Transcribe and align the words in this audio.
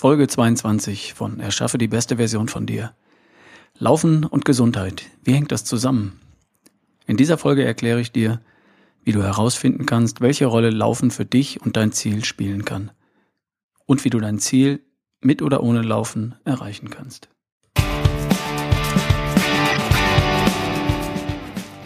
Folge 0.00 0.28
22 0.28 1.12
von 1.12 1.40
Erschaffe 1.40 1.76
die 1.76 1.86
beste 1.86 2.16
Version 2.16 2.48
von 2.48 2.64
dir. 2.64 2.94
Laufen 3.76 4.24
und 4.24 4.46
Gesundheit, 4.46 5.02
wie 5.24 5.34
hängt 5.34 5.52
das 5.52 5.66
zusammen? 5.66 6.18
In 7.06 7.18
dieser 7.18 7.36
Folge 7.36 7.66
erkläre 7.66 8.00
ich 8.00 8.10
dir, 8.10 8.40
wie 9.04 9.12
du 9.12 9.22
herausfinden 9.22 9.84
kannst, 9.84 10.22
welche 10.22 10.46
Rolle 10.46 10.70
Laufen 10.70 11.10
für 11.10 11.26
dich 11.26 11.60
und 11.60 11.76
dein 11.76 11.92
Ziel 11.92 12.24
spielen 12.24 12.64
kann. 12.64 12.92
Und 13.84 14.02
wie 14.06 14.08
du 14.08 14.20
dein 14.20 14.38
Ziel 14.38 14.80
mit 15.20 15.42
oder 15.42 15.62
ohne 15.62 15.82
Laufen 15.82 16.34
erreichen 16.46 16.88
kannst. 16.88 17.28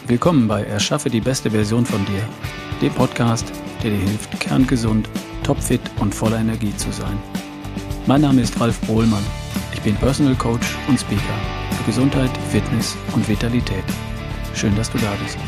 Willkommen 0.06 0.46
bei 0.46 0.62
Erschaffe 0.62 1.10
die 1.10 1.20
beste 1.20 1.50
Version 1.50 1.84
von 1.84 2.06
dir, 2.06 2.22
dem 2.80 2.94
Podcast, 2.94 3.50
der 3.82 3.90
dir 3.90 3.96
hilft, 3.96 4.38
kerngesund, 4.38 5.08
topfit 5.42 5.80
und 5.98 6.14
voller 6.14 6.38
Energie 6.38 6.76
zu 6.76 6.92
sein. 6.92 7.18
Mein 8.06 8.20
Name 8.20 8.42
ist 8.42 8.60
Ralf 8.60 8.78
Bohlmann. 8.82 9.24
Ich 9.72 9.80
bin 9.80 9.96
Personal 9.96 10.34
Coach 10.34 10.76
und 10.88 11.00
Speaker 11.00 11.22
für 11.70 11.84
Gesundheit, 11.84 12.30
Fitness 12.50 12.98
und 13.14 13.26
Vitalität. 13.26 13.82
Schön, 14.54 14.76
dass 14.76 14.92
du 14.92 14.98
da 14.98 15.10
bist. 15.22 15.38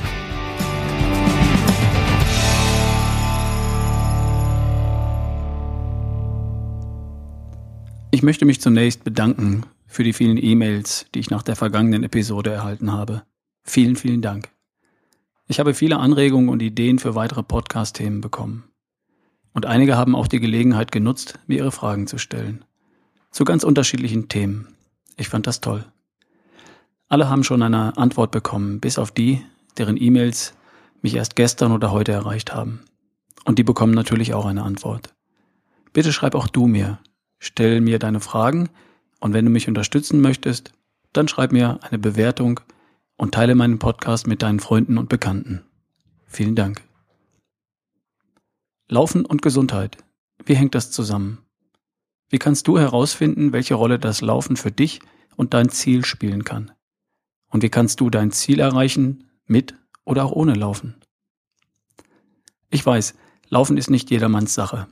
Ich 8.10 8.22
möchte 8.22 8.46
mich 8.46 8.62
zunächst 8.62 9.04
bedanken 9.04 9.64
für 9.86 10.02
die 10.02 10.14
vielen 10.14 10.42
E-Mails, 10.42 11.04
die 11.14 11.18
ich 11.18 11.28
nach 11.28 11.42
der 11.42 11.56
vergangenen 11.56 12.04
Episode 12.04 12.52
erhalten 12.52 12.90
habe. 12.90 13.24
Vielen, 13.64 13.96
vielen 13.96 14.22
Dank. 14.22 14.48
Ich 15.46 15.60
habe 15.60 15.74
viele 15.74 15.98
Anregungen 15.98 16.48
und 16.48 16.62
Ideen 16.62 16.98
für 17.00 17.14
weitere 17.14 17.42
Podcast-Themen 17.42 18.22
bekommen. 18.22 18.64
Und 19.56 19.64
einige 19.64 19.96
haben 19.96 20.14
auch 20.14 20.26
die 20.26 20.38
Gelegenheit 20.38 20.92
genutzt, 20.92 21.38
mir 21.46 21.56
ihre 21.56 21.72
Fragen 21.72 22.06
zu 22.06 22.18
stellen. 22.18 22.62
Zu 23.30 23.46
ganz 23.46 23.64
unterschiedlichen 23.64 24.28
Themen. 24.28 24.68
Ich 25.16 25.30
fand 25.30 25.46
das 25.46 25.62
toll. 25.62 25.86
Alle 27.08 27.30
haben 27.30 27.42
schon 27.42 27.62
eine 27.62 27.96
Antwort 27.96 28.32
bekommen, 28.32 28.80
bis 28.80 28.98
auf 28.98 29.12
die, 29.12 29.40
deren 29.78 29.96
E-Mails 29.96 30.52
mich 31.00 31.14
erst 31.14 31.36
gestern 31.36 31.72
oder 31.72 31.90
heute 31.90 32.12
erreicht 32.12 32.52
haben. 32.52 32.82
Und 33.46 33.58
die 33.58 33.62
bekommen 33.62 33.94
natürlich 33.94 34.34
auch 34.34 34.44
eine 34.44 34.62
Antwort. 34.62 35.14
Bitte 35.94 36.12
schreib 36.12 36.34
auch 36.34 36.48
du 36.48 36.66
mir. 36.66 36.98
Stell 37.38 37.80
mir 37.80 37.98
deine 37.98 38.20
Fragen 38.20 38.68
und 39.20 39.32
wenn 39.32 39.46
du 39.46 39.50
mich 39.50 39.68
unterstützen 39.68 40.20
möchtest, 40.20 40.74
dann 41.14 41.28
schreib 41.28 41.52
mir 41.52 41.78
eine 41.80 41.98
Bewertung 41.98 42.60
und 43.16 43.32
teile 43.32 43.54
meinen 43.54 43.78
Podcast 43.78 44.26
mit 44.26 44.42
deinen 44.42 44.60
Freunden 44.60 44.98
und 44.98 45.08
Bekannten. 45.08 45.62
Vielen 46.26 46.56
Dank. 46.56 46.82
Laufen 48.88 49.26
und 49.26 49.42
Gesundheit. 49.42 49.98
Wie 50.44 50.54
hängt 50.54 50.76
das 50.76 50.92
zusammen? 50.92 51.38
Wie 52.28 52.38
kannst 52.38 52.68
du 52.68 52.78
herausfinden, 52.78 53.52
welche 53.52 53.74
Rolle 53.74 53.98
das 53.98 54.20
Laufen 54.20 54.56
für 54.56 54.70
dich 54.70 55.00
und 55.34 55.54
dein 55.54 55.70
Ziel 55.70 56.04
spielen 56.04 56.44
kann? 56.44 56.70
Und 57.50 57.64
wie 57.64 57.68
kannst 57.68 57.98
du 57.98 58.10
dein 58.10 58.30
Ziel 58.30 58.60
erreichen, 58.60 59.24
mit 59.44 59.74
oder 60.04 60.24
auch 60.24 60.30
ohne 60.30 60.54
Laufen? 60.54 60.94
Ich 62.70 62.86
weiß, 62.86 63.16
Laufen 63.48 63.76
ist 63.76 63.90
nicht 63.90 64.08
jedermanns 64.10 64.54
Sache. 64.54 64.86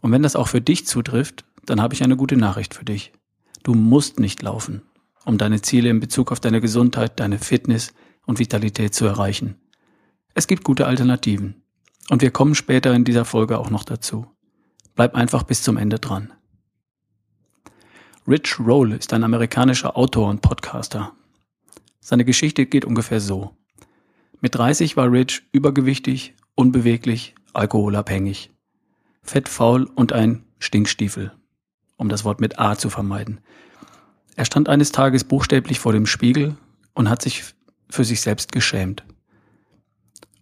Und 0.00 0.10
wenn 0.10 0.24
das 0.24 0.34
auch 0.34 0.48
für 0.48 0.60
dich 0.60 0.88
zutrifft, 0.88 1.44
dann 1.66 1.80
habe 1.80 1.94
ich 1.94 2.02
eine 2.02 2.16
gute 2.16 2.36
Nachricht 2.36 2.74
für 2.74 2.84
dich. 2.84 3.12
Du 3.62 3.74
musst 3.74 4.18
nicht 4.18 4.42
laufen, 4.42 4.82
um 5.24 5.38
deine 5.38 5.62
Ziele 5.62 5.88
in 5.88 6.00
Bezug 6.00 6.32
auf 6.32 6.40
deine 6.40 6.60
Gesundheit, 6.60 7.20
deine 7.20 7.38
Fitness 7.38 7.94
und 8.26 8.40
Vitalität 8.40 8.92
zu 8.92 9.06
erreichen. 9.06 9.54
Es 10.34 10.48
gibt 10.48 10.64
gute 10.64 10.86
Alternativen. 10.86 11.62
Und 12.08 12.22
wir 12.22 12.30
kommen 12.30 12.54
später 12.54 12.94
in 12.94 13.04
dieser 13.04 13.24
Folge 13.24 13.58
auch 13.58 13.70
noch 13.70 13.84
dazu. 13.84 14.26
Bleib 14.94 15.14
einfach 15.14 15.42
bis 15.42 15.62
zum 15.62 15.76
Ende 15.76 15.98
dran. 15.98 16.32
Rich 18.28 18.58
Roll 18.58 18.92
ist 18.92 19.12
ein 19.12 19.24
amerikanischer 19.24 19.96
Autor 19.96 20.28
und 20.28 20.42
Podcaster. 20.42 21.12
Seine 22.00 22.24
Geschichte 22.24 22.66
geht 22.66 22.84
ungefähr 22.84 23.20
so. 23.20 23.56
Mit 24.40 24.54
30 24.54 24.96
war 24.96 25.10
Rich 25.10 25.42
übergewichtig, 25.52 26.34
unbeweglich, 26.54 27.34
alkoholabhängig, 27.52 28.50
fettfaul 29.22 29.84
und 29.94 30.12
ein 30.12 30.44
Stinkstiefel, 30.58 31.32
um 31.96 32.08
das 32.08 32.24
Wort 32.24 32.40
mit 32.40 32.58
A 32.58 32.76
zu 32.76 32.90
vermeiden. 32.90 33.40
Er 34.36 34.44
stand 34.44 34.68
eines 34.68 34.92
Tages 34.92 35.24
buchstäblich 35.24 35.80
vor 35.80 35.92
dem 35.92 36.06
Spiegel 36.06 36.56
und 36.94 37.08
hat 37.08 37.22
sich 37.22 37.44
für 37.88 38.04
sich 38.04 38.20
selbst 38.20 38.52
geschämt. 38.52 39.04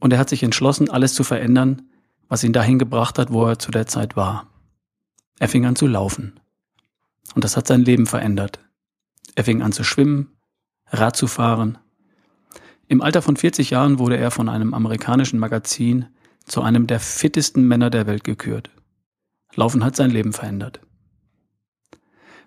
Und 0.05 0.13
er 0.13 0.19
hat 0.19 0.29
sich 0.29 0.43
entschlossen, 0.43 0.91
alles 0.91 1.15
zu 1.15 1.25
verändern, 1.25 1.89
was 2.29 2.45
ihn 2.45 2.53
dahin 2.53 2.79
gebracht 2.79 3.19
hat, 3.19 3.33
wo 3.33 3.47
er 3.47 3.59
zu 3.59 3.71
der 3.71 3.87
Zeit 3.87 4.17
war. 4.17 4.51
Er 5.39 5.49
fing 5.49 5.65
an 5.65 5.77
zu 5.77 5.87
laufen. 5.87 6.39
Und 7.35 7.43
das 7.43 7.57
hat 7.57 7.67
sein 7.67 7.87
Leben 7.87 8.05
verändert. 8.05 8.61
Er 9.35 9.45
fing 9.45 9.63
an 9.63 9.73
zu 9.73 9.83
schwimmen, 9.83 10.37
Rad 10.89 11.17
zu 11.17 11.27
fahren. 11.27 11.79
Im 12.87 13.01
Alter 13.01 13.23
von 13.23 13.39
40 13.39 13.71
Jahren 13.71 13.99
wurde 13.99 14.19
er 14.19 14.31
von 14.31 14.51
einem 14.51 14.75
amerikanischen 14.75 15.39
Magazin 15.39 16.05
zu 16.45 16.61
einem 16.61 16.87
der 16.87 17.01
fittesten 17.01 17.67
Männer 17.67 17.89
der 17.89 18.07
Welt 18.07 18.25
gekürt. 18.25 18.69
Laufen 19.55 19.83
hat 19.83 19.97
sein 19.97 20.11
Leben 20.11 20.35
verändert. 20.35 20.83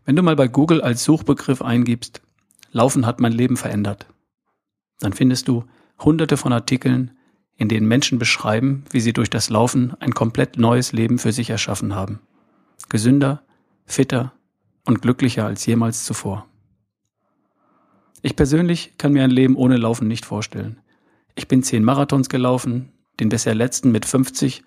Wenn 0.06 0.16
du 0.16 0.22
mal 0.22 0.36
bei 0.36 0.48
Google 0.48 0.82
als 0.82 1.04
Suchbegriff 1.04 1.64
eingibst, 1.64 2.22
Laufen 2.72 3.08
hat 3.08 3.20
mein 3.20 3.34
Leben 3.34 3.58
verändert, 3.58 4.06
dann 5.00 5.14
findest 5.14 5.48
du 5.48 5.64
hunderte 5.98 6.38
von 6.38 6.54
Artikeln, 6.54 7.17
in 7.58 7.70
denen 7.70 7.88
Menschen 7.88 8.20
beschreiben, 8.20 8.84
wie 8.92 9.00
sie 9.00 9.14
durch 9.14 9.30
das 9.30 9.50
Laufen 9.50 9.94
ein 10.00 10.14
komplett 10.14 10.58
neues 10.58 10.94
Leben 10.94 11.18
für 11.18 11.32
sich 11.32 11.50
erschaffen 11.50 11.96
haben. 11.96 12.20
Gesünder, 12.90 13.42
fitter 13.86 14.32
und 14.86 15.02
glücklicher 15.02 15.46
als 15.46 15.66
jemals 15.66 16.06
zuvor. 16.06 16.46
Ich 18.22 18.36
persönlich 18.36 18.94
kann 18.98 19.14
mir 19.14 19.24
ein 19.24 19.32
Leben 19.32 19.56
ohne 19.56 19.78
Laufen 19.78 20.08
nicht 20.08 20.26
vorstellen. 20.26 20.80
Ich 21.36 21.48
bin 21.48 21.64
zehn 21.64 21.84
Marathons 21.84 22.30
gelaufen, 22.30 22.92
den 23.20 23.30
bisher 23.30 23.56
letzten 23.56 23.92
mit 23.92 24.06
50, 24.06 24.64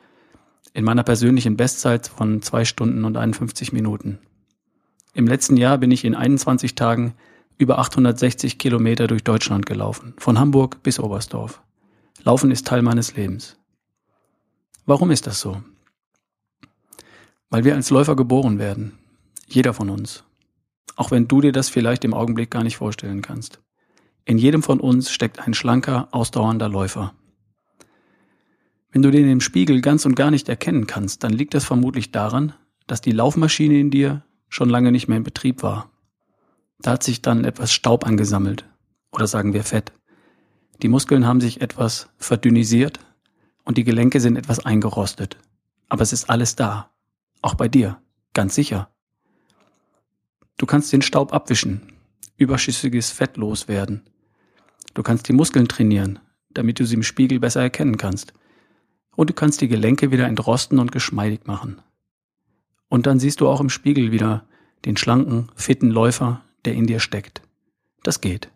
in 0.72 0.84
meiner 0.84 1.02
persönlichen 1.02 1.56
Bestzeit 1.56 2.06
von 2.06 2.42
zwei 2.42 2.64
Stunden 2.64 3.04
und 3.04 3.16
51 3.16 3.72
Minuten. 3.72 4.18
Im 5.14 5.26
letzten 5.26 5.56
Jahr 5.56 5.78
bin 5.78 5.90
ich 5.90 6.04
in 6.04 6.14
21 6.14 6.74
Tagen 6.76 7.14
über 7.58 7.78
860 7.78 8.58
Kilometer 8.58 9.06
durch 9.06 9.24
Deutschland 9.24 9.66
gelaufen, 9.66 10.14
von 10.16 10.38
Hamburg 10.38 10.82
bis 10.82 11.00
Oberstdorf. 11.00 11.60
Laufen 12.22 12.50
ist 12.50 12.66
Teil 12.66 12.82
meines 12.82 13.16
Lebens. 13.16 13.56
Warum 14.84 15.10
ist 15.10 15.26
das 15.26 15.40
so? 15.40 15.62
Weil 17.48 17.64
wir 17.64 17.74
als 17.74 17.90
Läufer 17.90 18.14
geboren 18.14 18.58
werden. 18.58 18.98
Jeder 19.46 19.72
von 19.72 19.88
uns. 19.88 20.24
Auch 20.96 21.10
wenn 21.10 21.28
du 21.28 21.40
dir 21.40 21.52
das 21.52 21.70
vielleicht 21.70 22.04
im 22.04 22.12
Augenblick 22.12 22.50
gar 22.50 22.62
nicht 22.62 22.76
vorstellen 22.76 23.22
kannst. 23.22 23.60
In 24.26 24.36
jedem 24.36 24.62
von 24.62 24.80
uns 24.80 25.10
steckt 25.10 25.40
ein 25.40 25.54
schlanker, 25.54 26.08
ausdauernder 26.12 26.68
Läufer. 26.68 27.14
Wenn 28.92 29.02
du 29.02 29.10
den 29.10 29.30
im 29.30 29.40
Spiegel 29.40 29.80
ganz 29.80 30.04
und 30.04 30.14
gar 30.14 30.30
nicht 30.30 30.48
erkennen 30.48 30.86
kannst, 30.86 31.24
dann 31.24 31.32
liegt 31.32 31.54
das 31.54 31.64
vermutlich 31.64 32.12
daran, 32.12 32.52
dass 32.86 33.00
die 33.00 33.12
Laufmaschine 33.12 33.78
in 33.78 33.90
dir 33.90 34.24
schon 34.48 34.68
lange 34.68 34.92
nicht 34.92 35.08
mehr 35.08 35.16
in 35.16 35.24
Betrieb 35.24 35.62
war. 35.62 35.90
Da 36.80 36.92
hat 36.92 37.02
sich 37.02 37.22
dann 37.22 37.44
etwas 37.44 37.72
Staub 37.72 38.06
angesammelt. 38.06 38.66
Oder 39.12 39.26
sagen 39.26 39.54
wir 39.54 39.64
Fett. 39.64 39.92
Die 40.82 40.88
Muskeln 40.88 41.26
haben 41.26 41.40
sich 41.40 41.60
etwas 41.60 42.08
verdünnisiert 42.16 43.00
und 43.64 43.76
die 43.76 43.84
Gelenke 43.84 44.20
sind 44.20 44.36
etwas 44.36 44.64
eingerostet. 44.64 45.36
Aber 45.88 46.02
es 46.02 46.12
ist 46.12 46.30
alles 46.30 46.56
da. 46.56 46.90
Auch 47.42 47.54
bei 47.54 47.68
dir. 47.68 48.00
Ganz 48.32 48.54
sicher. 48.54 48.88
Du 50.56 50.66
kannst 50.66 50.92
den 50.92 51.02
Staub 51.02 51.32
abwischen, 51.32 51.92
überschüssiges 52.36 53.10
Fett 53.10 53.36
loswerden. 53.36 54.02
Du 54.94 55.02
kannst 55.02 55.28
die 55.28 55.32
Muskeln 55.32 55.68
trainieren, 55.68 56.18
damit 56.50 56.80
du 56.80 56.86
sie 56.86 56.94
im 56.94 57.02
Spiegel 57.02 57.40
besser 57.40 57.60
erkennen 57.60 57.96
kannst. 57.96 58.32
Und 59.16 59.30
du 59.30 59.34
kannst 59.34 59.60
die 59.60 59.68
Gelenke 59.68 60.10
wieder 60.10 60.26
entrosten 60.26 60.78
und 60.78 60.92
geschmeidig 60.92 61.46
machen. 61.46 61.82
Und 62.88 63.06
dann 63.06 63.20
siehst 63.20 63.40
du 63.40 63.48
auch 63.48 63.60
im 63.60 63.70
Spiegel 63.70 64.12
wieder 64.12 64.46
den 64.84 64.96
schlanken, 64.96 65.50
fitten 65.54 65.90
Läufer, 65.90 66.42
der 66.64 66.74
in 66.74 66.86
dir 66.86 67.00
steckt. 67.00 67.42
Das 68.02 68.20
geht. 68.20 68.50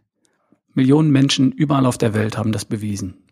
Millionen 0.74 1.10
Menschen 1.10 1.52
überall 1.52 1.86
auf 1.86 1.98
der 1.98 2.14
Welt 2.14 2.36
haben 2.36 2.52
das 2.52 2.64
bewiesen. 2.64 3.24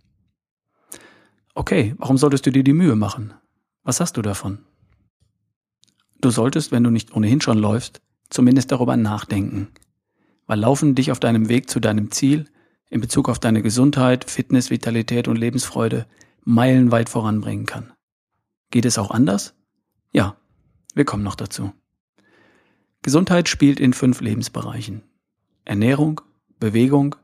Okay, 1.54 1.94
warum 1.98 2.16
solltest 2.16 2.46
du 2.46 2.52
dir 2.52 2.64
die 2.64 2.72
Mühe 2.72 2.96
machen? 2.96 3.34
Was 3.82 4.00
hast 4.00 4.16
du 4.16 4.22
davon? 4.22 4.64
Du 6.20 6.30
solltest, 6.30 6.72
wenn 6.72 6.84
du 6.84 6.90
nicht 6.90 7.14
ohnehin 7.14 7.40
schon 7.40 7.58
läufst, 7.58 8.00
zumindest 8.30 8.70
darüber 8.70 8.96
nachdenken, 8.96 9.68
weil 10.46 10.60
Laufen 10.60 10.94
dich 10.94 11.10
auf 11.10 11.20
deinem 11.20 11.48
Weg 11.48 11.68
zu 11.68 11.80
deinem 11.80 12.10
Ziel 12.10 12.46
in 12.88 13.00
Bezug 13.00 13.28
auf 13.28 13.38
deine 13.38 13.62
Gesundheit, 13.62 14.28
Fitness, 14.28 14.70
Vitalität 14.70 15.26
und 15.26 15.36
Lebensfreude 15.36 16.06
meilenweit 16.44 17.08
voranbringen 17.08 17.66
kann. 17.66 17.92
Geht 18.70 18.84
es 18.84 18.98
auch 18.98 19.10
anders? 19.10 19.54
Ja, 20.12 20.36
wir 20.94 21.04
kommen 21.04 21.22
noch 21.22 21.34
dazu. 21.34 21.72
Gesundheit 23.00 23.48
spielt 23.48 23.80
in 23.80 23.94
fünf 23.94 24.20
Lebensbereichen. 24.20 25.02
Ernährung, 25.64 26.20
Bewegung, 26.60 27.16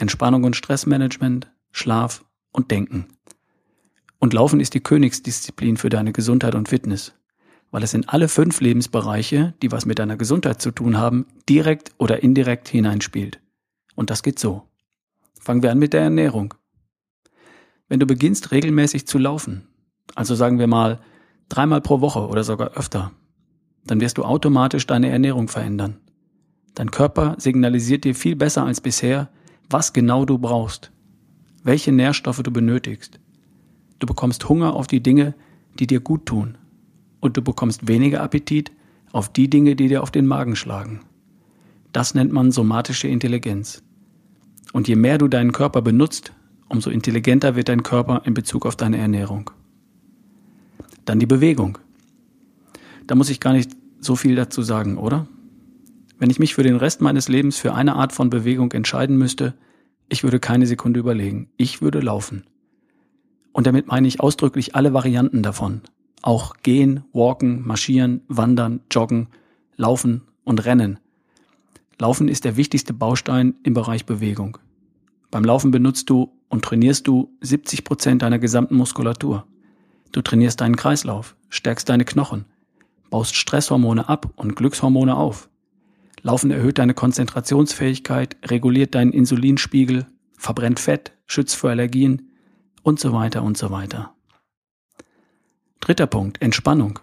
Entspannung 0.00 0.44
und 0.44 0.56
Stressmanagement, 0.56 1.50
Schlaf 1.72 2.24
und 2.52 2.70
Denken. 2.70 3.06
Und 4.18 4.32
Laufen 4.32 4.58
ist 4.58 4.72
die 4.72 4.80
Königsdisziplin 4.80 5.76
für 5.76 5.90
deine 5.90 6.12
Gesundheit 6.12 6.54
und 6.54 6.68
Fitness, 6.70 7.12
weil 7.70 7.82
es 7.82 7.92
in 7.92 8.08
alle 8.08 8.28
fünf 8.28 8.60
Lebensbereiche, 8.60 9.54
die 9.62 9.70
was 9.70 9.84
mit 9.84 9.98
deiner 9.98 10.16
Gesundheit 10.16 10.62
zu 10.62 10.70
tun 10.70 10.96
haben, 10.96 11.26
direkt 11.48 11.92
oder 11.98 12.22
indirekt 12.22 12.68
hineinspielt. 12.68 13.40
Und 13.94 14.08
das 14.08 14.22
geht 14.22 14.38
so. 14.38 14.62
Fangen 15.38 15.62
wir 15.62 15.70
an 15.70 15.78
mit 15.78 15.92
der 15.92 16.00
Ernährung. 16.00 16.54
Wenn 17.88 18.00
du 18.00 18.06
beginnst 18.06 18.52
regelmäßig 18.52 19.06
zu 19.06 19.18
laufen, 19.18 19.66
also 20.14 20.34
sagen 20.34 20.58
wir 20.58 20.66
mal 20.66 21.00
dreimal 21.50 21.82
pro 21.82 22.00
Woche 22.00 22.26
oder 22.26 22.42
sogar 22.42 22.70
öfter, 22.70 23.12
dann 23.84 24.00
wirst 24.00 24.16
du 24.16 24.24
automatisch 24.24 24.86
deine 24.86 25.10
Ernährung 25.10 25.48
verändern. 25.48 25.98
Dein 26.74 26.90
Körper 26.90 27.34
signalisiert 27.38 28.04
dir 28.04 28.14
viel 28.14 28.36
besser 28.36 28.64
als 28.64 28.80
bisher, 28.80 29.28
was 29.70 29.92
genau 29.92 30.24
du 30.24 30.38
brauchst, 30.38 30.90
welche 31.62 31.92
Nährstoffe 31.92 32.42
du 32.42 32.50
benötigst. 32.50 33.20
Du 34.00 34.06
bekommst 34.06 34.48
Hunger 34.48 34.74
auf 34.74 34.86
die 34.86 35.02
Dinge, 35.02 35.34
die 35.78 35.86
dir 35.86 36.00
gut 36.00 36.26
tun. 36.26 36.58
Und 37.20 37.36
du 37.36 37.42
bekommst 37.42 37.86
weniger 37.86 38.22
Appetit 38.22 38.72
auf 39.12 39.32
die 39.32 39.48
Dinge, 39.48 39.76
die 39.76 39.88
dir 39.88 40.02
auf 40.02 40.10
den 40.10 40.26
Magen 40.26 40.56
schlagen. 40.56 41.00
Das 41.92 42.14
nennt 42.14 42.32
man 42.32 42.50
somatische 42.50 43.08
Intelligenz. 43.08 43.82
Und 44.72 44.88
je 44.88 44.96
mehr 44.96 45.18
du 45.18 45.28
deinen 45.28 45.52
Körper 45.52 45.82
benutzt, 45.82 46.32
umso 46.68 46.90
intelligenter 46.90 47.56
wird 47.56 47.68
dein 47.68 47.82
Körper 47.82 48.22
in 48.24 48.34
Bezug 48.34 48.64
auf 48.64 48.76
deine 48.76 48.98
Ernährung. 48.98 49.50
Dann 51.04 51.18
die 51.18 51.26
Bewegung. 51.26 51.78
Da 53.06 53.14
muss 53.14 53.30
ich 53.30 53.40
gar 53.40 53.52
nicht 53.52 53.72
so 54.00 54.16
viel 54.16 54.36
dazu 54.36 54.62
sagen, 54.62 54.96
oder? 54.96 55.26
Wenn 56.20 56.28
ich 56.28 56.38
mich 56.38 56.54
für 56.54 56.62
den 56.62 56.76
Rest 56.76 57.00
meines 57.00 57.28
Lebens 57.28 57.56
für 57.56 57.72
eine 57.72 57.96
Art 57.96 58.12
von 58.12 58.28
Bewegung 58.28 58.70
entscheiden 58.72 59.16
müsste, 59.16 59.54
ich 60.10 60.22
würde 60.22 60.38
keine 60.38 60.66
Sekunde 60.66 61.00
überlegen. 61.00 61.48
Ich 61.56 61.80
würde 61.80 62.00
laufen. 62.00 62.44
Und 63.52 63.66
damit 63.66 63.86
meine 63.86 64.06
ich 64.06 64.20
ausdrücklich 64.20 64.76
alle 64.76 64.92
Varianten 64.92 65.42
davon. 65.42 65.80
Auch 66.20 66.58
gehen, 66.62 67.04
walken, 67.14 67.66
marschieren, 67.66 68.20
wandern, 68.28 68.80
joggen, 68.90 69.28
laufen 69.76 70.20
und 70.44 70.66
rennen. 70.66 70.98
Laufen 71.98 72.28
ist 72.28 72.44
der 72.44 72.58
wichtigste 72.58 72.92
Baustein 72.92 73.54
im 73.62 73.72
Bereich 73.72 74.04
Bewegung. 74.04 74.58
Beim 75.30 75.44
Laufen 75.44 75.70
benutzt 75.70 76.10
du 76.10 76.32
und 76.50 76.62
trainierst 76.62 77.08
du 77.08 77.34
70 77.40 77.82
Prozent 77.82 78.20
deiner 78.20 78.38
gesamten 78.38 78.76
Muskulatur. 78.76 79.46
Du 80.12 80.20
trainierst 80.20 80.60
deinen 80.60 80.76
Kreislauf, 80.76 81.34
stärkst 81.48 81.88
deine 81.88 82.04
Knochen, 82.04 82.44
baust 83.08 83.36
Stresshormone 83.36 84.06
ab 84.06 84.30
und 84.36 84.54
Glückshormone 84.54 85.16
auf. 85.16 85.48
Laufen 86.22 86.50
erhöht 86.50 86.78
deine 86.78 86.94
Konzentrationsfähigkeit, 86.94 88.36
reguliert 88.44 88.94
deinen 88.94 89.12
Insulinspiegel, 89.12 90.06
verbrennt 90.36 90.80
Fett, 90.80 91.12
schützt 91.26 91.56
vor 91.56 91.70
Allergien 91.70 92.32
und 92.82 93.00
so 93.00 93.12
weiter 93.12 93.42
und 93.42 93.56
so 93.56 93.70
weiter. 93.70 94.14
Dritter 95.80 96.06
Punkt, 96.06 96.42
Entspannung. 96.42 96.98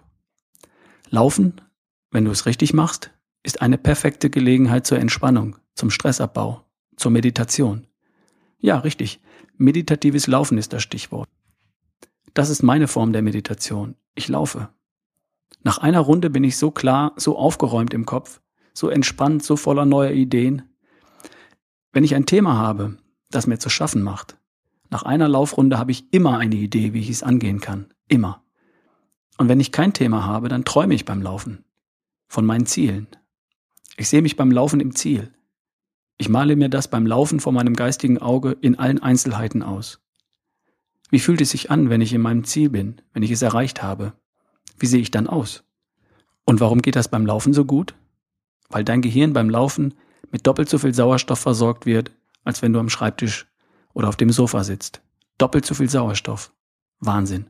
Laufen, 1.10 1.62
wenn 2.12 2.26
du 2.26 2.32
es 2.32 2.46
richtig 2.46 2.74
machst, 2.74 3.12
ist 3.44 3.62
eine 3.62 3.78
perfekte 3.78 4.30
Gelegenheit 4.30 4.86
zur 4.86 5.00
Entspannung, 5.00 5.56
zum 5.74 5.90
Stressabbau, 5.90 6.64
zur 6.96 7.12
Meditation. 7.12 7.88
Ja, 8.60 8.80
richtig. 8.80 9.20
Meditatives 9.58 10.28
Laufen 10.28 10.58
ist 10.58 10.74
das 10.74 10.84
Stichwort. 10.84 11.30
Das 12.34 12.50
ist 12.50 12.62
meine 12.62 12.88
Form 12.88 13.14
der 13.14 13.24
Meditation. 13.24 13.96
Ich 14.14 14.28
laufe. 14.28 14.70
Nach 15.64 15.80
einer 15.80 16.02
Runde 16.02 16.30
bin 16.30 16.44
ich 16.44 16.58
so 16.58 16.70
klar, 16.70 17.14
so 17.16 17.38
aufgeräumt 17.38 17.94
im 17.94 18.06
Kopf, 18.06 18.42
so 18.78 18.90
entspannt, 18.90 19.44
so 19.44 19.56
voller 19.56 19.86
neuer 19.86 20.12
Ideen. 20.12 20.62
Wenn 21.92 22.04
ich 22.04 22.14
ein 22.14 22.28
Thema 22.28 22.58
habe, 22.58 22.98
das 23.32 23.48
mir 23.48 23.58
zu 23.58 23.70
schaffen 23.70 24.04
macht, 24.04 24.38
nach 24.92 25.02
einer 25.02 25.28
Laufrunde 25.28 25.80
habe 25.80 25.92
ich 25.92 26.14
immer 26.14 26.38
eine 26.38 26.56
Idee, 26.56 26.94
wie 26.94 27.00
ich 27.00 27.10
es 27.10 27.24
angehen 27.24 27.60
kann. 27.60 27.92
Immer. 28.08 28.44
Und 29.40 29.50
wenn 29.50 29.60
ich 29.60 29.72
kein 29.72 29.94
Thema 29.94 30.26
habe, 30.26 30.48
dann 30.48 30.64
träume 30.64 30.94
ich 30.94 31.06
beim 31.06 31.24
Laufen. 31.24 31.66
Von 32.28 32.46
meinen 32.46 32.68
Zielen. 32.68 33.08
Ich 33.98 34.10
sehe 34.10 34.22
mich 34.22 34.36
beim 34.36 34.52
Laufen 34.52 34.80
im 34.80 34.94
Ziel. 34.94 35.34
Ich 36.20 36.30
male 36.30 36.56
mir 36.56 36.70
das 36.70 36.88
beim 36.88 37.08
Laufen 37.08 37.40
vor 37.40 37.54
meinem 37.54 37.76
geistigen 37.76 38.20
Auge 38.20 38.58
in 38.62 38.78
allen 38.78 39.02
Einzelheiten 39.02 39.64
aus. 39.64 40.02
Wie 41.10 41.20
fühlt 41.20 41.42
es 41.42 41.50
sich 41.50 41.72
an, 41.72 41.90
wenn 41.90 42.02
ich 42.02 42.14
in 42.14 42.22
meinem 42.22 42.44
Ziel 42.44 42.70
bin, 42.70 43.02
wenn 43.12 43.24
ich 43.24 43.32
es 43.32 43.42
erreicht 43.42 43.82
habe? 43.82 44.14
Wie 44.78 44.88
sehe 44.88 45.02
ich 45.02 45.10
dann 45.10 45.26
aus? 45.26 45.64
Und 46.46 46.60
warum 46.60 46.84
geht 46.84 46.96
das 46.96 47.08
beim 47.08 47.26
Laufen 47.26 47.54
so 47.54 47.66
gut? 47.66 47.96
Weil 48.70 48.84
dein 48.84 49.02
Gehirn 49.02 49.34
beim 49.34 49.50
Laufen 49.50 49.94
mit 50.32 50.46
doppelt 50.46 50.70
so 50.70 50.78
viel 50.78 50.94
Sauerstoff 50.94 51.40
versorgt 51.40 51.86
wird, 51.86 52.12
als 52.44 52.62
wenn 52.62 52.74
du 52.74 52.80
am 52.80 52.90
Schreibtisch 52.90 53.48
oder 53.94 54.10
auf 54.10 54.16
dem 54.16 54.32
Sofa 54.32 54.64
sitzt. 54.64 55.02
Doppelt 55.38 55.66
so 55.66 55.74
viel 55.74 55.90
Sauerstoff. 55.90 56.52
Wahnsinn. 57.00 57.48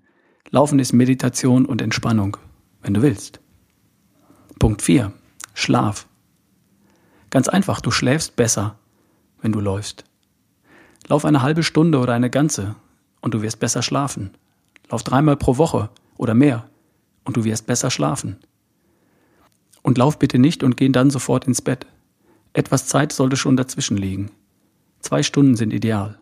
Laufen 0.50 0.80
ist 0.80 0.94
Meditation 0.94 1.66
und 1.66 1.81
Entspannung, 1.81 2.38
wenn 2.81 2.94
du 2.94 3.02
willst. 3.02 3.40
Punkt 4.60 4.81
4. 4.81 5.12
Schlaf. 5.54 6.08
Ganz 7.30 7.48
einfach, 7.50 7.81
du 7.81 7.92
schläfst 7.92 8.36
besser, 8.36 8.78
wenn 9.42 9.52
du 9.52 9.60
läufst. 9.60 10.06
Lauf 11.08 11.25
eine 11.25 11.42
halbe 11.42 11.64
Stunde 11.64 12.00
oder 12.00 12.14
eine 12.14 12.30
ganze 12.30 12.75
und 13.22 13.34
du 13.34 13.42
wirst 13.42 13.60
besser 13.60 13.81
schlafen. 13.81 14.31
Lauf 14.90 15.04
dreimal 15.04 15.38
pro 15.38 15.58
Woche 15.58 15.90
oder 16.18 16.34
mehr 16.34 16.69
und 17.24 17.38
du 17.38 17.44
wirst 17.44 17.68
besser 17.68 17.92
schlafen. 17.92 18.38
Und 19.88 19.98
lauf 19.98 20.19
bitte 20.19 20.38
nicht 20.38 20.63
und 20.63 20.75
geh 20.75 20.89
dann 20.89 21.10
sofort 21.10 21.48
ins 21.48 21.62
Bett. 21.62 21.88
Etwas 22.51 22.88
Zeit 22.88 23.13
sollte 23.13 23.38
schon 23.38 23.56
dazwischen 23.56 23.95
liegen. 23.95 24.31
Zwei 25.00 25.24
Stunden 25.24 25.56
sind 25.56 25.72
ideal. 25.72 26.22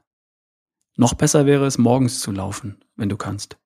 Noch 0.97 1.15
besser 1.15 1.47
wäre 1.47 1.65
es, 1.65 1.79
morgens 1.79 2.19
zu 2.19 2.31
laufen, 2.31 2.77
wenn 2.95 3.09
du 3.09 3.17
kannst. 3.17 3.57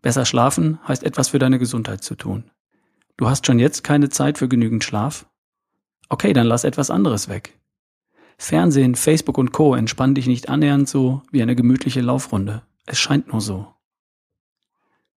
Besser 0.00 0.24
schlafen 0.24 0.80
heißt 0.88 1.04
etwas 1.04 1.28
für 1.28 1.38
deine 1.38 1.60
Gesundheit 1.60 2.02
zu 2.02 2.16
tun. 2.16 2.50
Du 3.16 3.28
hast 3.28 3.46
schon 3.46 3.60
jetzt 3.60 3.84
keine 3.84 4.08
Zeit 4.08 4.38
für 4.38 4.48
genügend 4.48 4.82
Schlaf? 4.82 5.30
Okay, 6.08 6.32
dann 6.32 6.48
lass 6.48 6.64
etwas 6.64 6.90
anderes 6.90 7.28
weg. 7.28 7.60
Fernsehen, 8.38 8.96
Facebook 8.96 9.38
und 9.38 9.52
Co. 9.52 9.76
entspannen 9.76 10.16
dich 10.16 10.26
nicht 10.26 10.48
annähernd 10.48 10.88
so 10.88 11.22
wie 11.30 11.42
eine 11.42 11.54
gemütliche 11.54 12.00
Laufrunde. 12.00 12.64
Es 12.86 12.98
scheint 12.98 13.28
nur 13.30 13.40
so. 13.40 13.72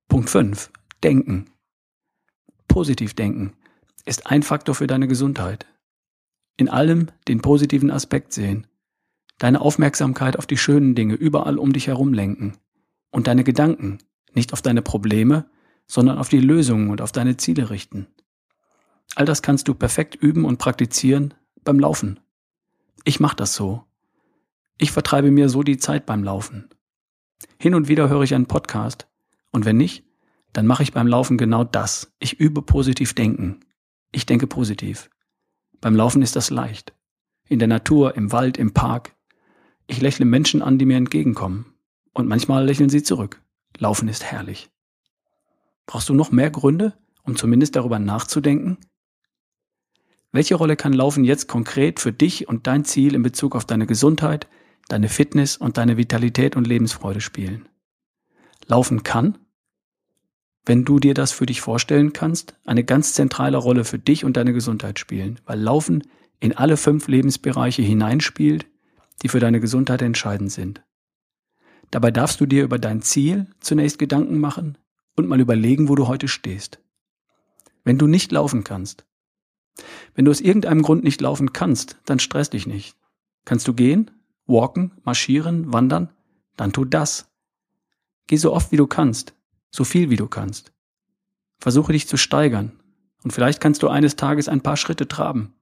Punkt 0.08 0.30
5. 0.30 0.69
Denken. 1.01 1.50
Positiv 2.68 3.16
denken 3.16 3.56
ist 4.06 4.28
ein 4.28 4.44
Faktor 4.44 4.75
für 4.75 4.88
deine 4.88 5.07
Gesundheit. 5.07 5.66
In 6.57 6.69
allem 6.69 7.07
den 7.28 7.42
positiven 7.42 7.92
Aspekt 7.92 8.31
sehen. 8.34 8.68
Deine 9.40 9.62
Aufmerksamkeit 9.62 10.38
auf 10.38 10.46
die 10.46 10.57
schönen 10.57 10.96
Dinge 10.96 11.16
überall 11.16 11.57
um 11.57 11.74
dich 11.74 11.88
herum 11.88 12.13
lenken. 12.13 12.54
Und 13.12 13.28
deine 13.28 13.44
Gedanken 13.44 13.98
nicht 14.34 14.54
auf 14.54 14.62
deine 14.62 14.81
Probleme, 14.81 15.50
sondern 15.88 16.18
auf 16.18 16.30
die 16.30 16.40
Lösungen 16.40 16.90
und 16.90 17.02
auf 17.02 17.12
deine 17.12 17.38
Ziele 17.38 17.69
richten. 17.69 18.07
All 19.16 19.25
das 19.25 19.41
kannst 19.41 19.68
du 19.68 19.74
perfekt 19.74 20.15
üben 20.15 20.46
und 20.46 20.58
praktizieren 20.58 21.34
beim 21.63 21.80
Laufen. 21.80 22.20
Ich 23.03 23.20
mache 23.20 23.36
das 23.36 23.56
so. 23.56 23.84
Ich 24.77 24.91
vertreibe 24.91 25.32
mir 25.32 25.48
so 25.50 25.63
die 25.63 25.77
Zeit 25.77 26.06
beim 26.06 26.24
Laufen. 26.24 26.70
Hin 27.58 27.75
und 27.75 27.88
wieder 27.88 28.10
höre 28.10 28.24
ich 28.24 28.34
einen 28.34 28.48
Podcast 28.48 29.08
und 29.51 29.65
wenn 29.65 29.77
nicht, 29.77 30.03
dann 30.53 30.68
mache 30.68 30.84
ich 30.84 30.94
beim 30.94 31.08
Laufen 31.08 31.38
genau 31.38 31.63
das. 31.63 32.13
Ich 32.20 32.39
übe 32.39 32.62
positiv 32.62 33.13
denken. 33.13 33.60
Ich 34.15 34.25
denke 34.25 34.48
positiv. 34.48 35.10
Beim 35.81 35.93
Laufen 35.93 36.22
ist 36.22 36.38
das 36.38 36.50
leicht. 36.50 36.93
In 37.50 37.60
der 37.60 37.67
Natur, 37.67 38.15
im 38.15 38.31
Wald, 38.31 38.57
im 38.57 38.74
Park. 38.74 39.13
Ich 39.88 40.00
lächle 40.00 40.24
Menschen 40.24 40.62
an, 40.62 40.77
die 40.77 40.86
mir 40.86 40.95
entgegenkommen. 40.95 41.74
Und 42.13 42.29
manchmal 42.29 42.63
lächeln 42.63 42.88
sie 42.88 43.03
zurück. 43.03 43.41
Laufen 43.77 44.07
ist 44.07 44.24
herrlich. 44.24 44.69
Brauchst 45.86 46.07
du 46.07 46.13
noch 46.13 46.31
mehr 46.31 46.50
Gründe, 46.50 46.93
um 47.24 47.36
zumindest 47.36 47.75
darüber 47.75 48.00
nachzudenken? 48.00 48.77
Welche 50.31 50.55
Rolle 50.55 50.77
kann 50.77 50.93
Laufen 50.93 51.25
jetzt 51.25 51.50
konkret 51.50 52.00
für 52.00 52.13
dich 52.13 52.48
und 52.48 52.67
dein 52.67 52.86
Ziel 52.86 53.15
in 53.15 53.22
Bezug 53.22 53.53
auf 53.53 53.65
deine 53.65 53.86
Gesundheit, 53.86 54.48
deine 54.88 55.10
Fitness 55.10 55.57
und 55.57 55.75
deine 55.75 55.98
Vitalität 55.98 56.55
und 56.55 56.65
Lebensfreude 56.67 57.19
spielen? 57.19 57.67
Laufen 58.65 59.03
kann, 59.03 59.38
wenn 60.65 60.84
du 60.84 61.00
dir 61.00 61.13
das 61.13 61.31
für 61.31 61.45
dich 61.45 61.62
vorstellen 61.62 62.13
kannst, 62.13 62.55
eine 62.65 62.84
ganz 62.84 63.13
zentrale 63.13 63.57
Rolle 63.57 63.84
für 63.84 64.00
dich 64.00 64.25
und 64.25 64.36
deine 64.36 64.53
Gesundheit 64.53 65.00
spielen, 65.00 65.39
weil 65.45 65.60
Laufen 65.60 66.03
in 66.39 66.57
alle 66.57 66.77
fünf 66.77 67.07
Lebensbereiche 67.07 67.81
hineinspielt, 67.81 68.65
die 69.22 69.29
für 69.29 69.39
deine 69.39 69.60
Gesundheit 69.60 70.01
entscheidend 70.01 70.51
sind. 70.51 70.84
Dabei 71.91 72.12
darfst 72.12 72.41
du 72.41 72.45
dir 72.45 72.63
über 72.63 72.79
dein 72.79 73.01
Ziel 73.01 73.48
zunächst 73.60 74.00
Gedanken 74.00 74.39
machen 74.39 74.77
und 75.15 75.27
mal 75.27 75.39
überlegen, 75.39 75.88
wo 75.88 75.95
du 75.95 76.07
heute 76.07 76.27
stehst. 76.27 76.79
Wenn 77.84 77.98
du 77.98 78.07
nicht 78.07 78.31
laufen 78.31 78.63
kannst, 78.63 79.05
wenn 80.15 80.25
du 80.25 80.31
aus 80.31 80.41
irgendeinem 80.41 80.81
Grund 80.81 81.03
nicht 81.03 81.22
laufen 81.22 81.53
kannst, 81.53 81.98
dann 82.05 82.19
stress 82.19 82.50
dich 82.50 82.65
nicht. 82.65 82.98
Kannst 83.43 83.67
du 83.67 83.74
gehen, 83.74 84.12
walken, 84.48 84.91
marschieren, 85.03 85.72
wandern? 85.72 86.10
Dann 86.57 86.72
tu 86.72 86.86
das. 86.86 87.29
Geh 88.27 88.38
so 88.38 88.53
oft 88.53 88.72
wie 88.72 88.77
du 88.77 88.88
kannst, 88.88 89.35
so 89.75 89.84
viel 89.84 90.10
wie 90.10 90.15
du 90.15 90.27
kannst. 90.27 90.72
Versuche 91.58 91.94
dich 91.94 92.08
zu 92.08 92.17
steigern 92.17 92.72
und 93.24 93.32
vielleicht 93.32 93.62
kannst 93.62 93.84
du 93.84 93.89
eines 93.89 94.15
Tages 94.15 94.48
ein 94.48 94.62
paar 94.62 94.77
Schritte 94.77 95.08
traben 95.08 95.53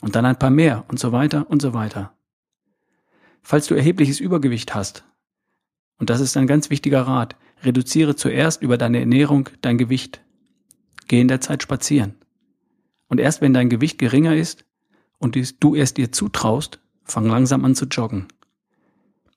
und 0.00 0.16
dann 0.16 0.26
ein 0.26 0.38
paar 0.38 0.50
mehr 0.50 0.84
und 0.88 0.98
so 0.98 1.12
weiter 1.12 1.48
und 1.48 1.62
so 1.62 1.74
weiter. 1.74 2.16
Falls 3.42 3.66
du 3.66 3.74
erhebliches 3.74 4.20
Übergewicht 4.20 4.74
hast, 4.74 5.04
und 5.98 6.10
das 6.10 6.20
ist 6.20 6.36
ein 6.36 6.46
ganz 6.46 6.70
wichtiger 6.70 7.02
Rat. 7.02 7.36
Reduziere 7.62 8.16
zuerst 8.16 8.62
über 8.62 8.76
deine 8.76 9.00
Ernährung 9.00 9.48
dein 9.62 9.78
Gewicht. 9.78 10.20
Geh 11.08 11.20
in 11.20 11.28
der 11.28 11.40
Zeit 11.40 11.62
spazieren. 11.62 12.16
Und 13.08 13.20
erst 13.20 13.40
wenn 13.40 13.54
dein 13.54 13.70
Gewicht 13.70 13.98
geringer 13.98 14.34
ist 14.34 14.64
und 15.18 15.36
du 15.60 15.74
es 15.74 15.94
dir 15.94 16.12
zutraust, 16.12 16.80
fang 17.04 17.26
langsam 17.26 17.64
an 17.64 17.74
zu 17.74 17.86
joggen. 17.86 18.26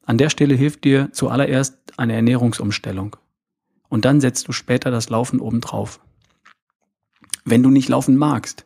An 0.05 0.17
der 0.17 0.29
Stelle 0.29 0.55
hilft 0.55 0.83
dir 0.83 1.09
zuallererst 1.11 1.77
eine 1.97 2.13
Ernährungsumstellung. 2.13 3.17
Und 3.89 4.05
dann 4.05 4.21
setzt 4.21 4.47
du 4.47 4.51
später 4.51 4.91
das 4.91 5.09
Laufen 5.09 5.39
obendrauf. 5.39 5.99
Wenn 7.45 7.63
du 7.63 7.69
nicht 7.69 7.89
laufen 7.89 8.17
magst, 8.17 8.65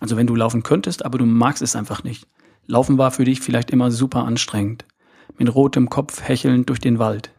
also 0.00 0.16
wenn 0.16 0.26
du 0.26 0.36
laufen 0.36 0.62
könntest, 0.62 1.04
aber 1.04 1.18
du 1.18 1.26
magst 1.26 1.62
es 1.62 1.76
einfach 1.76 2.04
nicht. 2.04 2.26
Laufen 2.66 2.98
war 2.98 3.10
für 3.10 3.24
dich 3.24 3.40
vielleicht 3.40 3.70
immer 3.70 3.90
super 3.90 4.24
anstrengend. 4.24 4.84
Mit 5.38 5.54
rotem 5.54 5.90
Kopf 5.90 6.22
hechelnd 6.22 6.68
durch 6.68 6.78
den 6.78 6.98
Wald. 6.98 7.32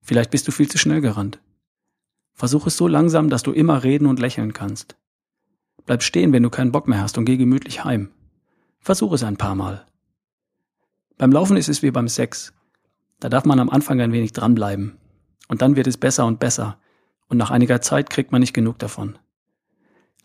Vielleicht 0.00 0.30
bist 0.30 0.48
du 0.48 0.52
viel 0.52 0.68
zu 0.68 0.78
schnell 0.78 1.00
gerannt. 1.00 1.40
Versuch 2.34 2.66
es 2.66 2.76
so 2.76 2.88
langsam, 2.88 3.30
dass 3.30 3.42
du 3.42 3.52
immer 3.52 3.82
reden 3.82 4.06
und 4.06 4.20
lächeln 4.20 4.52
kannst. 4.52 4.96
Bleib 5.86 6.02
stehen, 6.02 6.32
wenn 6.32 6.42
du 6.42 6.50
keinen 6.50 6.72
Bock 6.72 6.86
mehr 6.86 7.00
hast 7.00 7.18
und 7.18 7.24
geh 7.24 7.36
gemütlich 7.36 7.84
heim. 7.84 8.10
Versuch 8.78 9.12
es 9.12 9.24
ein 9.24 9.36
paar 9.36 9.54
Mal. 9.54 9.86
Beim 11.16 11.32
Laufen 11.32 11.56
ist 11.56 11.68
es 11.68 11.82
wie 11.82 11.90
beim 11.90 12.08
Sex. 12.08 12.52
Da 13.20 13.28
darf 13.28 13.44
man 13.44 13.58
am 13.58 13.70
Anfang 13.70 14.00
ein 14.00 14.12
wenig 14.12 14.32
dranbleiben. 14.32 14.96
Und 15.48 15.62
dann 15.62 15.76
wird 15.76 15.86
es 15.86 15.96
besser 15.96 16.26
und 16.26 16.38
besser. 16.38 16.78
Und 17.28 17.38
nach 17.38 17.50
einiger 17.50 17.80
Zeit 17.80 18.10
kriegt 18.10 18.32
man 18.32 18.40
nicht 18.40 18.54
genug 18.54 18.78
davon. 18.78 19.18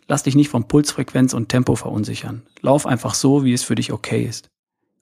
Lass 0.08 0.24
dich 0.24 0.36
nicht 0.36 0.50
von 0.50 0.68
Pulsfrequenz 0.68 1.34
und 1.34 1.50
Tempo 1.50 1.75
verunsichern. 1.75 2.44
Lauf 2.62 2.86
einfach 2.86 3.13
so, 3.13 3.44
wie 3.44 3.53
es 3.53 3.63
für 3.63 3.75
dich 3.75 3.92
okay 3.92 4.24
ist. 4.25 4.50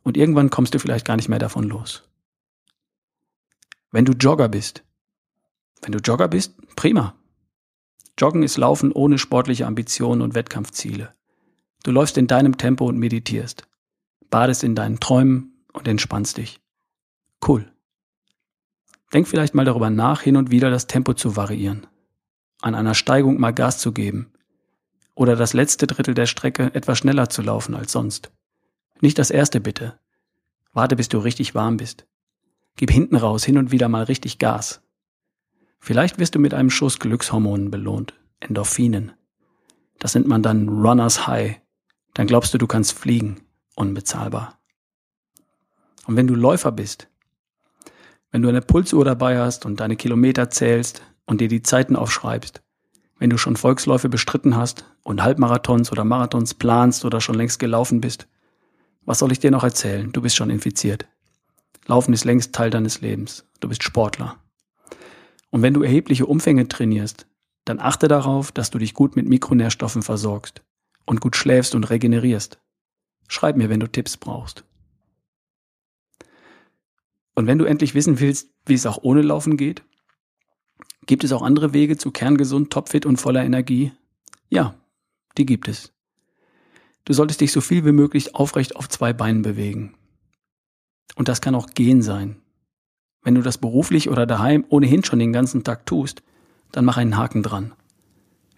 Und 0.03 0.17
irgendwann 0.17 0.49
kommst 0.49 0.73
du 0.73 0.79
vielleicht 0.79 1.05
gar 1.05 1.15
nicht 1.15 1.29
mehr 1.29 1.39
davon 1.39 1.63
los. 1.63 2.03
Wenn 3.91 4.05
du 4.05 4.13
Jogger 4.13 4.47
bist. 4.47 4.83
Wenn 5.81 5.91
du 5.91 5.99
Jogger 5.99 6.27
bist, 6.27 6.55
prima. 6.75 7.15
Joggen 8.17 8.43
ist 8.43 8.57
Laufen 8.57 8.91
ohne 8.91 9.17
sportliche 9.17 9.65
Ambitionen 9.65 10.21
und 10.21 10.35
Wettkampfziele. 10.35 11.13
Du 11.83 11.91
läufst 11.91 12.17
in 12.17 12.27
deinem 12.27 12.57
Tempo 12.57 12.85
und 12.85 12.97
meditierst. 12.97 13.67
Badest 14.29 14.63
in 14.63 14.75
deinen 14.75 14.99
Träumen 14.99 15.65
und 15.73 15.87
entspannst 15.87 16.37
dich. 16.37 16.61
Cool. 17.45 17.71
Denk 19.13 19.27
vielleicht 19.27 19.53
mal 19.53 19.65
darüber 19.65 19.89
nach, 19.89 20.21
hin 20.21 20.37
und 20.37 20.51
wieder 20.51 20.69
das 20.69 20.87
Tempo 20.87 21.13
zu 21.13 21.35
variieren. 21.35 21.87
An 22.61 22.75
einer 22.75 22.93
Steigung 22.93 23.39
mal 23.39 23.51
Gas 23.51 23.79
zu 23.79 23.91
geben, 23.91 24.31
oder 25.15 25.35
das 25.35 25.53
letzte 25.53 25.87
Drittel 25.87 26.13
der 26.13 26.25
Strecke 26.25 26.73
etwas 26.73 26.97
schneller 26.97 27.29
zu 27.29 27.41
laufen 27.41 27.75
als 27.75 27.91
sonst. 27.91 28.31
Nicht 29.01 29.19
das 29.19 29.29
erste 29.29 29.59
bitte. 29.59 29.99
Warte, 30.73 30.95
bis 30.95 31.09
du 31.09 31.19
richtig 31.19 31.53
warm 31.53 31.77
bist. 31.77 32.07
Gib 32.75 32.91
hinten 32.91 33.15
raus 33.15 33.43
hin 33.43 33.57
und 33.57 33.71
wieder 33.71 33.89
mal 33.89 34.03
richtig 34.03 34.39
Gas. 34.39 34.81
Vielleicht 35.79 36.17
wirst 36.17 36.35
du 36.35 36.39
mit 36.39 36.53
einem 36.53 36.69
Schuss 36.69 36.99
Glückshormonen 36.99 37.69
belohnt, 37.69 38.13
Endorphinen. 38.39 39.11
Das 39.99 40.15
nennt 40.15 40.27
man 40.27 40.41
dann 40.41 40.69
Runners 40.69 41.27
High. 41.27 41.59
Dann 42.13 42.27
glaubst 42.27 42.53
du, 42.53 42.57
du 42.57 42.67
kannst 42.67 42.93
fliegen. 42.93 43.41
Unbezahlbar. 43.75 44.59
Und 46.07 46.15
wenn 46.15 46.27
du 46.27 46.35
Läufer 46.35 46.71
bist, 46.71 47.09
wenn 48.31 48.41
du 48.41 48.49
eine 48.49 48.61
Pulsuhr 48.61 49.05
dabei 49.05 49.39
hast 49.39 49.65
und 49.65 49.79
deine 49.79 49.95
Kilometer 49.95 50.49
zählst 50.49 51.01
und 51.25 51.41
dir 51.41 51.47
die 51.47 51.63
Zeiten 51.63 51.95
aufschreibst, 51.95 52.61
wenn 53.19 53.29
du 53.29 53.37
schon 53.37 53.55
Volksläufe 53.55 54.09
bestritten 54.09 54.55
hast 54.55 54.85
und 55.03 55.21
Halbmarathons 55.21 55.91
oder 55.91 56.03
Marathons 56.03 56.53
planst 56.53 57.05
oder 57.05 57.21
schon 57.21 57.35
längst 57.35 57.59
gelaufen 57.59 58.01
bist. 58.01 58.27
Was 59.05 59.19
soll 59.19 59.31
ich 59.31 59.39
dir 59.39 59.51
noch 59.51 59.63
erzählen? 59.63 60.11
Du 60.11 60.21
bist 60.21 60.35
schon 60.35 60.49
infiziert. 60.49 61.07
Laufen 61.87 62.13
ist 62.13 62.25
längst 62.25 62.53
Teil 62.53 62.69
deines 62.69 63.01
Lebens. 63.01 63.45
Du 63.59 63.67
bist 63.67 63.83
Sportler. 63.83 64.37
Und 65.49 65.61
wenn 65.61 65.73
du 65.73 65.83
erhebliche 65.83 66.25
Umfänge 66.25 66.67
trainierst, 66.67 67.27
dann 67.65 67.79
achte 67.79 68.07
darauf, 68.07 68.51
dass 68.51 68.71
du 68.71 68.77
dich 68.79 68.93
gut 68.93 69.15
mit 69.15 69.27
Mikronährstoffen 69.27 70.01
versorgst 70.01 70.61
und 71.05 71.21
gut 71.21 71.35
schläfst 71.35 71.75
und 71.75 71.89
regenerierst. 71.89 72.59
Schreib 73.27 73.57
mir, 73.57 73.69
wenn 73.69 73.79
du 73.79 73.87
Tipps 73.87 74.17
brauchst. 74.17 74.63
Und 77.35 77.47
wenn 77.47 77.57
du 77.57 77.65
endlich 77.65 77.95
wissen 77.95 78.19
willst, 78.19 78.49
wie 78.65 78.73
es 78.73 78.85
auch 78.85 78.99
ohne 79.01 79.21
Laufen 79.21 79.57
geht, 79.57 79.83
Gibt 81.05 81.23
es 81.23 81.31
auch 81.31 81.41
andere 81.41 81.73
Wege 81.73 81.97
zu 81.97 82.11
kerngesund, 82.11 82.71
topfit 82.71 83.05
und 83.05 83.17
voller 83.17 83.43
Energie? 83.43 83.91
Ja, 84.49 84.75
die 85.37 85.45
gibt 85.45 85.67
es. 85.67 85.91
Du 87.05 87.13
solltest 87.13 87.41
dich 87.41 87.51
so 87.51 87.61
viel 87.61 87.83
wie 87.85 87.91
möglich 87.91 88.35
aufrecht 88.35 88.75
auf 88.75 88.87
zwei 88.87 89.11
Beinen 89.11 89.41
bewegen. 89.41 89.95
Und 91.15 91.27
das 91.27 91.41
kann 91.41 91.55
auch 91.55 91.71
gehen 91.71 92.01
sein. 92.01 92.37
Wenn 93.23 93.35
du 93.35 93.41
das 93.41 93.57
beruflich 93.57 94.09
oder 94.09 94.25
daheim 94.25 94.63
ohnehin 94.69 95.03
schon 95.03 95.19
den 95.19 95.33
ganzen 95.33 95.63
Tag 95.63 95.85
tust, 95.85 96.21
dann 96.71 96.85
mach 96.85 96.97
einen 96.97 97.17
Haken 97.17 97.43
dran. 97.43 97.73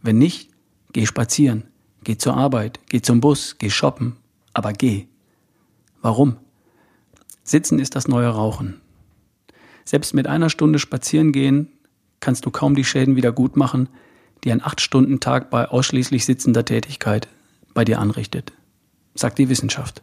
Wenn 0.01 0.17
nicht, 0.17 0.51
geh 0.91 1.05
spazieren, 1.05 1.69
geh 2.03 2.17
zur 2.17 2.35
Arbeit, 2.35 2.79
geh 2.89 3.01
zum 3.01 3.21
Bus, 3.21 3.57
geh 3.57 3.69
shoppen, 3.69 4.17
aber 4.53 4.73
geh. 4.73 5.07
Warum? 6.01 6.37
Sitzen 7.43 7.79
ist 7.79 7.95
das 7.95 8.07
neue 8.07 8.29
Rauchen. 8.29 8.81
Selbst 9.85 10.13
mit 10.13 10.27
einer 10.27 10.49
Stunde 10.49 10.79
spazieren 10.79 11.31
gehen 11.31 11.69
kannst 12.19 12.45
du 12.45 12.51
kaum 12.51 12.73
die 12.73 12.85
Schäden 12.85 13.17
wieder 13.17 13.33
gut 13.33 13.57
machen, 13.57 13.89
die 14.43 14.51
ein 14.51 14.61
8-Stunden-Tag 14.61 15.49
bei 15.49 15.67
ausschließlich 15.67 16.23
sitzender 16.25 16.63
Tätigkeit 16.63 17.27
bei 17.73 17.83
dir 17.83 17.99
anrichtet, 17.99 18.53
sagt 19.13 19.39
die 19.39 19.49
Wissenschaft. 19.49 20.01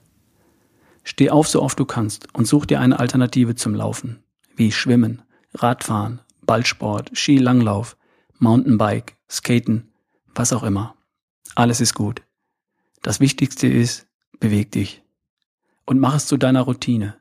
Steh 1.02 1.30
auf, 1.30 1.48
so 1.48 1.62
oft 1.62 1.78
du 1.80 1.86
kannst 1.86 2.28
und 2.34 2.46
such 2.46 2.66
dir 2.66 2.80
eine 2.80 2.98
Alternative 2.98 3.54
zum 3.54 3.74
Laufen, 3.74 4.22
wie 4.54 4.70
Schwimmen, 4.70 5.22
Radfahren, 5.54 6.20
Ballsport, 6.42 7.10
Skilanglauf, 7.16 7.96
Mountainbike, 8.38 9.16
Skaten, 9.30 9.92
was 10.34 10.52
auch 10.52 10.62
immer. 10.62 10.94
Alles 11.54 11.80
ist 11.80 11.94
gut. 11.94 12.22
Das 13.02 13.20
Wichtigste 13.20 13.66
ist, 13.66 14.06
beweg 14.40 14.72
dich. 14.72 15.02
Und 15.86 16.00
mach 16.00 16.14
es 16.14 16.26
zu 16.26 16.36
deiner 16.36 16.62
Routine. 16.62 17.16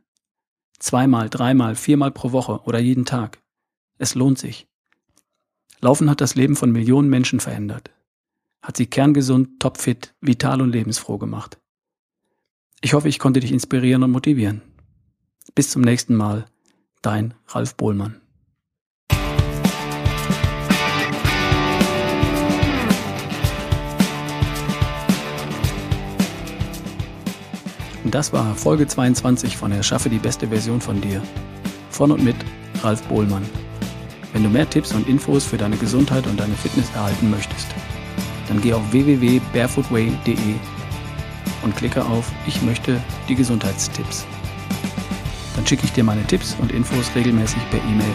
Zweimal, 0.80 1.30
dreimal, 1.30 1.76
viermal 1.76 2.12
pro 2.12 2.32
Woche 2.32 2.62
oder 2.64 2.80
jeden 2.80 3.06
Tag. 3.06 3.42
Es 3.98 4.16
lohnt 4.16 4.40
sich. 4.40 4.68
Laufen 5.82 6.10
hat 6.10 6.22
das 6.22 6.36
Leben 6.36 6.56
von 6.56 6.72
Millionen 6.72 7.10
Menschen 7.10 7.40
verändert, 7.40 7.92
hat 8.62 8.78
sie 8.78 8.88
kerngesund, 8.88 9.60
topfit, 9.60 10.14
vital 10.20 10.62
und 10.62 10.72
lebensfroh 10.72 11.18
gemacht. 11.18 11.60
Ich 12.82 12.94
hoffe, 12.94 13.10
ich 13.10 13.20
konnte 13.20 13.40
dich 13.40 13.52
inspirieren 13.52 14.04
und 14.04 14.12
motivieren. 14.12 14.62
Bis 15.56 15.70
zum 15.70 15.82
nächsten 15.82 16.16
Mal, 16.16 16.46
dein 17.02 17.34
Ralf 17.48 17.76
Bohlmann. 17.76 18.22
Das 28.12 28.34
war 28.34 28.56
Folge 28.56 28.88
22 28.88 29.58
von 29.58 29.72
Erschaffe 29.72 30.10
die 30.10 30.20
beste 30.20 30.48
Version 30.48 30.82
von 30.82 31.02
dir. 31.02 31.22
Von 31.90 32.12
und 32.12 32.24
mit 32.24 32.36
Ralf 32.82 33.02
Bohlmann. 33.04 33.44
Wenn 34.34 34.44
du 34.44 34.50
mehr 34.50 34.70
Tipps 34.70 34.94
und 34.94 35.08
Infos 35.08 35.46
für 35.46 35.58
deine 35.58 35.76
Gesundheit 35.78 36.26
und 36.28 36.40
deine 36.40 36.56
Fitness 36.56 36.90
erhalten 36.94 37.30
möchtest, 37.30 37.68
dann 38.48 38.62
geh 38.62 38.74
auf 38.74 38.92
www.barefootway.de 38.92 40.56
und 41.64 41.76
klicke 41.76 42.06
auf 42.06 42.32
Ich 42.48 42.62
möchte 42.62 43.02
die 43.28 43.36
Gesundheitstipps. 43.36 44.26
Dann 45.56 45.68
schicke 45.68 45.86
ich 45.86 45.92
dir 45.92 46.04
meine 46.04 46.24
Tipps 46.24 46.56
und 46.62 46.72
Infos 46.72 47.12
regelmäßig 47.16 47.62
per 47.70 47.80
E-Mail 47.80 48.14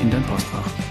in 0.00 0.10
dein 0.10 0.22
Postfach. 0.24 0.87